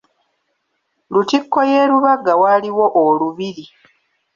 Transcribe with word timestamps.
Lutikko 1.13 1.59
y’e 1.69 1.83
Rubaga 1.89 2.33
waaliwo 2.41 2.85
olubiri. 3.03 3.63